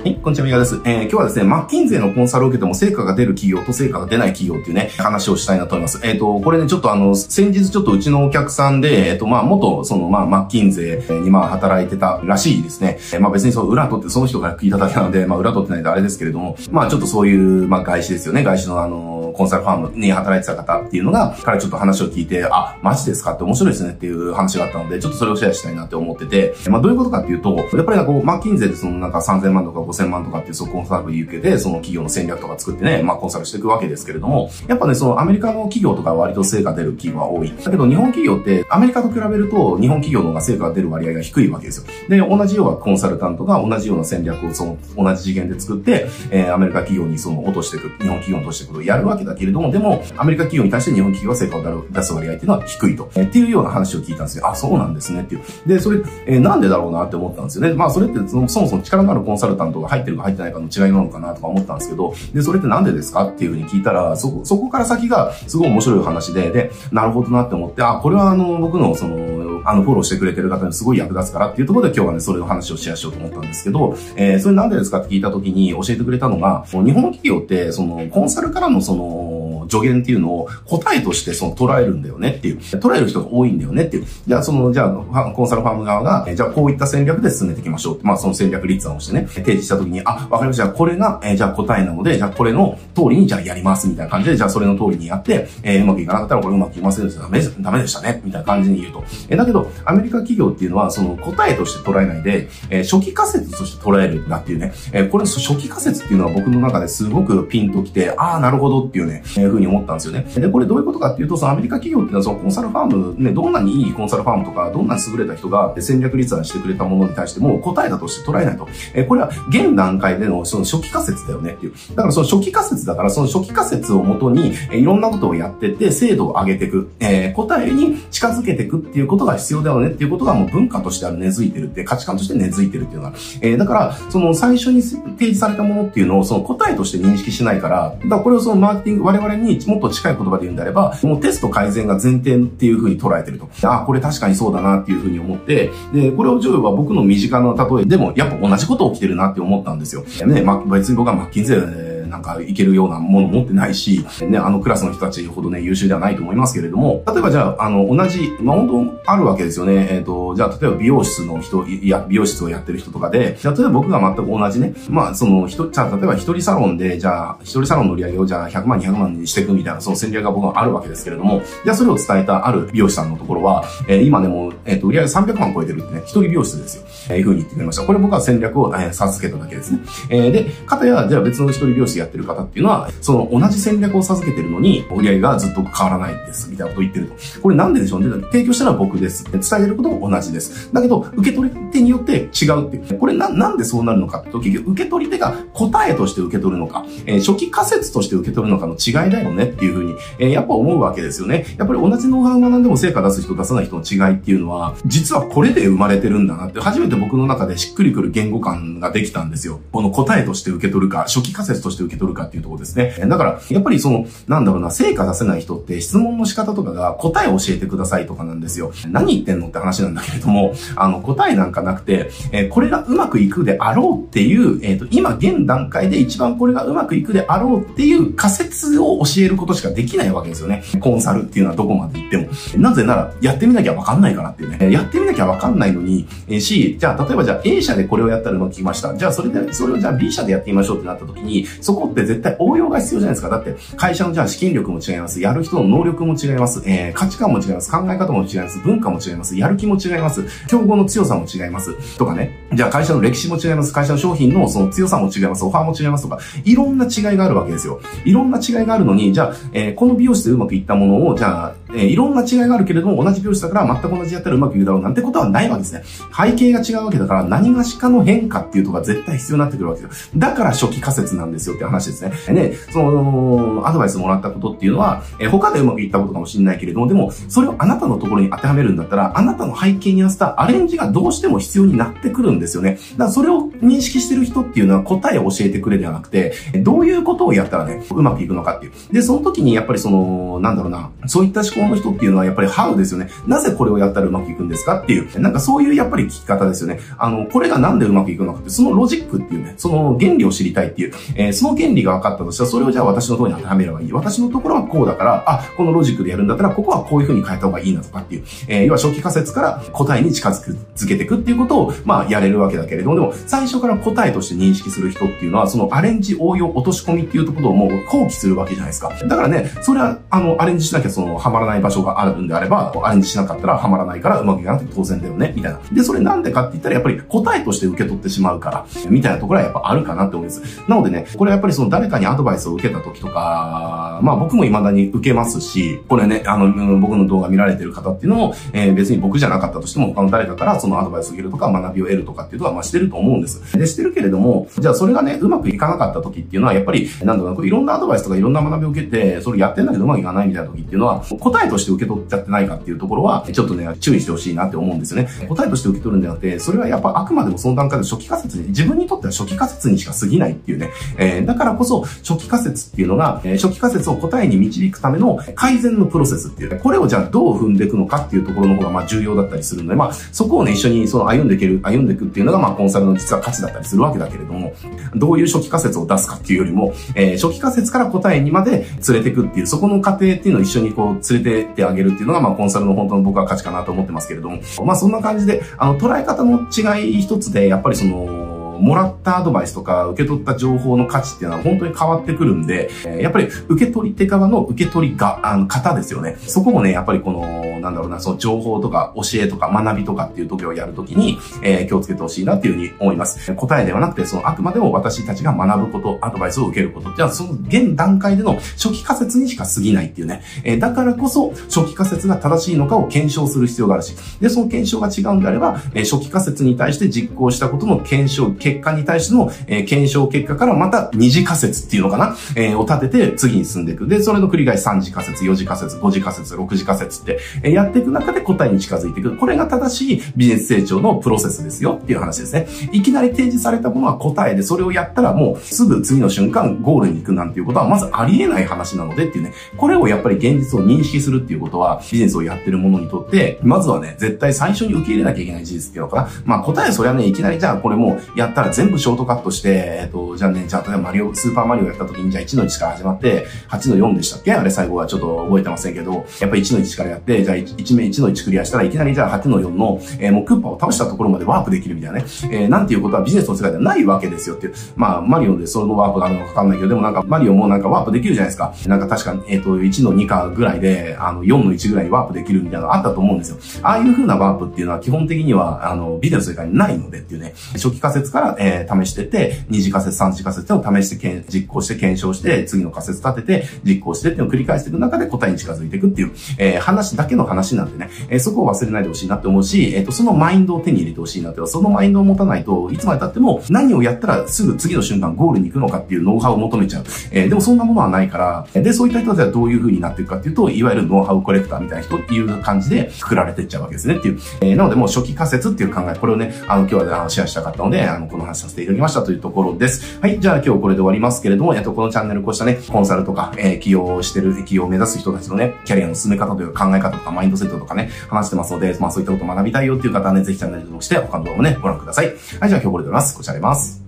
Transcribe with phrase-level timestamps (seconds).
[0.00, 0.80] はい、こんにちは、みがです。
[0.86, 6.00] えー、今日はですね、マッキンゼのコンサルを受けても成果が出る企業と成果が出ない企業っていうね、話をしたいなと思います。
[6.02, 12.96] えっ、ー、と、これね、ちょっとあの、先日ちょっとうちのお客さんで、えっ、ー、と、まあ、元、その、まあ、マッキンゼにまあ、働いてたらしいですね。
[13.12, 18.42] えー、まあ、別にその裏取ってその人から聞いただけなので、まあ、裏取ってないとあれですけれども、まあ、ちょっとそういう、まあ、外資ですよね。
[18.42, 37.48] 外資のあの、コンサルファームに働いてた方っていうのが、彼ちょっと話を聞いて、あ、マジですかって面白いですねっていう話があったので、ちょっとそれをシェアしたいなって思ってて、まあ、どういうことかっていうと、やっぱりこう、マッキンゼでそのなんか3000万とか5000万とかっていうそのコンサル受けて、その企業の戦略とか作ってね、まあコンサルしていくわけですけれども、やっぱね、そのアメリカの企業とか割と成果出る企業が多い。
[37.56, 41.86] だけど日本企業ってアメリカと比べると日本企業の方が成果が出る割合が低いわけですよ。
[42.10, 53.10] で、同じようなコンサルタントが同じような戦略をその同じ次元で作って、えー、アメリカ企業にその落としていく、日本企業に落としていくことをやるわけだだけれども、でもアメリカ企業に対して日本企業が成果を出す割合っていうのは低いと。
[53.14, 54.48] えー、っていうような話を聞いたんですよ。
[54.48, 55.42] あ、そうなんですねっていう。
[55.66, 57.74] で、それ、えー、なんでだろうなって思ったんですよね。
[57.74, 84.06] まあそれってそもそも力のあるコンサルタントが入ってるか入ってないかの違いなのかなとか思ったんですけど、で、それってなんでですかっていうふうに聞いたら、そこ、そこから先がすごい面白い話で、で、なるほどなって思って、あ、これはあの、僕のその、あの、フォローしてくれてる方にすごい役立つからっていうところで今日はね、それの話をシェアしようと思ったんですけど、えー、それなんでですかって聞いたときに教えてくれたのが、日本の企業って、その、コンサルからのその、助言っていうのを答えとしてその捉えるんだよねっていう、捉える人が多いんだよねっていう。
[84.26, 90.68] じゃあその、じゃあ、コンサルファーム側が、じゃあこういった戦略で進めていきましょうってまあその戦略立案をしてね、提示したときに、あ、わかりました。
[90.68, 97.22] これが、えー、じゃあ答えなので、じゃあこれの通りにじゃあやりますみたいな感じで、じゃあそれの通りにやって、えー、うまくいかなかったらこれうまくいきませんでした。
[97.22, 97.38] ダメ、
[97.80, 98.20] でしたね。
[98.24, 99.04] みたいな感じに言うと。
[99.28, 104.72] えー、だけど、アメリカ企業っていうのは、その答えとして捉えないで、えー、初期仮説として捉えるんだっていうね。
[104.92, 110.26] えー、これ初期仮説っていうのは僕の中ですごくピンときて、ああ、なるほどっていうね、えー、ふうに思ったんですよね。
[110.34, 118.68] で、これどういうことかっていうと、そのアメリカ企業っていうのはそのコンサルファーム、ね、どんなにいいコンサルファームとか、どんなに優れた人が戦略立案してくれたものに対しても答えだとして捉えないと。
[118.94, 121.72] えこれは現段階でのその初期仮説だよねっていう。
[121.94, 143.48] だからその初期仮説だから、その初期仮説をもとに、えいろんなことをやってって、精度を上げていく、えー、答えに近づけていくっていうことが必要だよねっていうことがもう文化としてある根付いてるって、価値観として根付いてるっていうのが、えー、だから、その最初に提示されたものっていうのをその答えとして認識しないから、だからこれをそのマーケティング、我々にもっと近い言葉で言うんであれば、もうテスト改善が前提っていう風に捉えてると。
[143.62, 150.04] あ、これ確かにそうだなっていう風に思って、で、これをジョイは僕の身近な例えでも、やっぱ同じこと起きてるなって思ったんですよ。
[150.26, 159.88] ね、ま、別に僕はマッキンゼーなんかいけるようなもの持ってないし、ね、あのクラスの人たちほどね、優秀ではないと思いますけれども、例えばじゃあ、あの、同じ、まあ、本当あるわけですよね。
[159.90, 176.82] えっ、ー、と、じゃあ、例えば美容室の人、いや、美容室をやってる人とかで、じゃ例えば僕が全く同じね、まあ、その、人、じゃあ、例えば一人サロンで、じゃあ、一人サロンの売り上げをじゃあ、100万、200万にしていくみたいな、その戦略が僕はあるわけですけれども、じゃあ、それを伝えたある美容師さんのところは、えー、今でも、えっ、ー、と、売り上げ300万超えてるってね、一人美容室ですよ。
[177.10, 177.82] えー、いうふうに言ってくれました。
[177.84, 179.80] これ僕は戦略を、えー、授けただけですね。
[180.08, 187.14] えー、で、かたや、じゃあ別の一人美容師やってる方っていうのは、その同じ戦略を授けてるのに、売り上げがずっと変わらないです、みたいなことを言ってると。
[187.42, 188.10] これなんででしょうね？
[188.32, 189.24] 提供したのは僕です。
[189.30, 190.72] 伝えてることも同じです。
[190.72, 192.98] だけど、受け取り手によって違うっていう。
[192.98, 199.44] これな、なんでそうなるのかって、結局受け取り手が答えとして受け取るのか、えー、初期仮説として受け取るのかの違いだよね？
[199.44, 201.46] っていうふうに、えー、やっぱ思うわけですよね。
[201.58, 209.60] やっぱり同じノウハウを学んでも成果出す人出さない人の違いっていうのは、実はこれで生まれてるんだなって、初めて僕の中でしっくりくる言語感ができたんですよ。
[209.72, 212.94] この答えとして受け取るか、初期仮説として受け受け取るかっていうところですね。
[213.08, 218.72] だから、やっぱりその、なんだろうな、成果出せない人って質問の仕方とかが答え教えてくださいとかなんですよ。
[218.88, 230.62] 何言ってんのって話なんだけれども、あの、答えなんかなくて、えー、これがうまくいくであろうっていう、えっ、ー、と、今現段階で一番これがうまくいくであろうっていう仮説を教えることしかできないわけですよね。
[230.80, 232.28] コンサルっていうのはどこまで行っても。
[232.56, 234.70] なぜなら、やってみなきゃわかんないからっていうね。
[234.72, 238.94] やってみなきゃわかんないのに、えー、し、じゃあ、例えばじゃあ A 社でこれをやったらうまくいきました。
[238.96, 243.28] じゃあ、それで、それをじゃあ B 社でやってみましょうってなった時に、そこって絶対応用が必要じゃないですか。
[243.28, 245.20] だって、会社のじゃあ資金力も違います。
[245.20, 246.62] やる人の能力も違います。
[246.66, 247.70] えー、価値観も違います。
[247.70, 248.58] 考え方も違います。
[248.58, 249.36] 文化も違います。
[249.36, 250.24] やる気も違います。
[250.46, 251.98] 競合の強さも違います。
[251.98, 252.39] とかね。
[252.52, 253.72] じゃあ会社の歴史も違います。
[253.72, 255.44] 会社の商品のその強さも違います。
[255.44, 257.80] オファーも違いますとか、いろんな違いがあるわけですよ。
[258.04, 265.84] いろんな違いがあるのに、じゃあ、えー、この美容室でうまくいったものを、じゃあ、えー、いろんな違いがあるけれども、同じ美容室だから全く同じやったらうまくいくだろうなんてことはないわけですね。
[266.16, 270.10] 背景が違うわけだから、何がしかの変化っていうとが絶対必要になってくるわけですよ。
[270.16, 272.34] だから初期仮説なんですよって話ですね。
[272.34, 282.78] で、その、アドバイスもらったことっていうのは、えー、他でうまくいったことかもしれないけれども、でも、それをあなたのところに当てはめるんだったら、あなたの背景に合わせたアレンジがどうしても必要になってくるんですよね。
[282.92, 286.32] だからそれを認識してる人っていうのは答えを教えてくれではなくて、
[286.62, 288.72] どういうことをやったらね、うまくいくのかっていう。
[288.92, 293.08] で、その時にやっぱりその、なんだろうな、そういった思考の人っていうのはやっぱり how ですよね。
[293.26, 296.80] なぜこれをやったらうまくいくんですかっていう、なんかそういうやっぱり聞き方ですよね。
[296.98, 303.92] あの、これがなんでうまくいくのかって、そのロジックっていうね、その原理を知りたいっていう、えー、その原理が分かったとしたら、それをじゃあ私のところに当てはめればいい。
[303.92, 318.90] 私のところはこうだから、あ、このロジックでやるんだったら、ここはこういう風に変えた方がいいなとかっていう、えー、要は初期仮説から答えに近づけていくっていうことを、まあ、やれるるわけだけれども、でも、最初から答えとして認識する人っていうのは、そのアレンジ応用落とし込みっていうところをもう放棄するわけじゃないですか。
[318.90, 325.60] だからね、それは、あの、アレンジしなきゃその、はまらない場所があるんであれば、アレンジしなかったらはまらないからうまくいかなくて当然だよね、みたいな。
[325.72, 330.62] で、それなんでかって言ったら、やっぱり答えとして受け取ってしまうから、みたいなところはやっぱあるかなって思います。
[330.68, 343.58] なのでね、これやっぱりその誰かにアドバイスを受けた時とか、まあ僕も未だに受けますし、これね、あの、僕の動画見られてる方っていうのも、えー、別に僕じゃなかったとしても他の誰かからそのアドバイスを受けるとか学びを得るとかっていうのは、まあしてると思うんです。
[343.58, 355.08] で、してるけれども、じゃあそれがね、うまくいかなかった時っていうのは、やっぱり、なんだろうな、いろんなアドバイスとかいろんな学びを受けて、それやってんだけどうまくいかないみたいな時っていうのは、答えとして受け取っちゃってないかっていうところは、ちょっとね、注意してほしいなって思うんですよね。
[355.28, 360.70] 答えとして受け取るんじゃなくて、それはやっぱあくまでもその段階で初期仮説に、自分にとっては初期仮説にしか過ぎないっていうね。
[360.98, 374.52] えー、だからこそ、初期仮説っていうのが、え、初期仮説を答えに導くための改善のプロセスっていう、ね、これをじゃあどう踏んでいくのかっていうところの方が、まあ重要だったりするので、まあ、そこをね、一緒にその歩んでいける、歩んでいくっていうのが、まあコンサルの実は価値だったりするわけだけれども、
[374.94, 388.19] どういう初期仮説を出すかっていうよりも、えー、初期仮説から答えにまで連れてくっていう、そこの過程っていうのを一緒にこう連れてってあげるっていうのが、まあコンサルの本当の僕は価値かなと思ってますけれども、まあそんな感じで、あの、捉え方の違い一つで、やっぱりその、
[388.60, 392.70] もらったアドバイスとか、受け取った情報の価値っていうのは本当に変わってくるんで、
[393.00, 396.16] やっぱり受け取り手側の受け取りが、あの、方ですよね。
[396.20, 403.34] そこもね、やっぱりこの、なんだろうな、その情報とか教えとか学びとかっていう時をやるときに、えー、気をつけてほしいなっていうふうに思います。
[403.34, 410.22] 答えではなくて、そのあくまでも私たちが学ぶこと、アドバイスを受けることっていうのは、その現段階での初期仮説にしか過ぎないっていうね。
[410.44, 423.86] え、だからこそ、初期仮説が正しいのかを検証する必要があるし、で、その検証が違うんであれば、え、初期仮説に対して実行したことの検証、結結果に対してのえー、検証結果からまた二次仮説っていうのかな、えー、を立てて次に進んでいく。
[423.86, 429.16] で、それの繰り返し3次仮説、4次仮説、5次仮説、6次仮説って、えー、やっていく中で答えに近づいていく。
[429.16, 432.46] これが正しいビジネス成長のプロセスですよっていう話ですね。
[432.72, 439.32] いきなり提示されたものは答えで、それをやったらもうすぐ次の瞬間ゴールに行くなんていうことはまずありえない話なのでっていうね。
[439.56, 446.08] これをやっぱり現実を認識するっていうことは、ビジネスをやってる者にとって、まずはね、絶対最初に受け入れなきゃいけない事実っていうのかな。
[446.24, 454.32] まあ答えそれはね、いきなりじゃあこれもうやったら全部ショートカットして、えっと、じゃあね、じゃあ例えばマリオ、スーパーマリオやった時に、じゃあ1の1から始まって、8の4でしたっけ？
[454.32, 462.04] あれ最後はちょっと覚えてませんけど、やっぱり1の1からやって、じゃあ 1, 1名1の1クリアしたらいきなりじゃあ8の4の、えー、もうクッパを倒したところまでワープできるみたいなね。
[462.30, 464.54] えー、なんていうことはビジネスの世界ではないわけですよっていう。
[464.76, 468.54] まあ、マリオでそのワープがあるのかわかんないけど、でもなんかマリオもなんかワープできるじゃないですか。
[468.66, 473.38] なんか確か、えっ、と、1の2かぐらいで、あの、4の1ぐらいワープできるみたいなのあったと思うんですよ。
[473.62, 496.84] ああいう風なワープっていうのは基本的には、あの、ビジネスの世界にないのでっていうね、初期仮説から、えー、試してて、二次仮説、三次仮説を試して実行して検証して、次の仮説立てて、実行してっていうのを繰り返していく中で答えに近づいていくっていう、えー、話だけの話なんでね、えー、そこを忘れないでほしいなって思うし、えっ、ー、と、そのマインドを手に入れてほしいなって、そのマインドを持たないといつまで経っても何をやったらすぐ次の瞬間ゴールに行くのかっていうノウハウを求めちゃう。
[497.10, 504.18] えー、でもそんなものはないから、で、そういった人たちはどういう風になっていくかっていうと、いわゆるノウハウコレクターみたいな人っていう感じで作られていっちゃうわけですねっていう。
[504.40, 509.98] えー、なのでもう初期仮説っていう考え、これをね、あの、今日はあのシェアしたかったので、あの、この話させていただきましたというところです。
[510.00, 522.06] はい、じゃあ今日これで終わりますけれども、えっと、このチャンネルこうしたね、コンサルとか、えー、起業してる、起業を目指す人たちのね、キャリアの進め方というか考え方とかマインドセットとかね、話してますので、まあそういったことを学びたいよっていう方はね、ぜひチャンネル登録して他の動画もね、ご覧ください。
[522.06, 523.16] はい、じゃあ今日これで終わります。
[523.16, 523.79] こちらでます。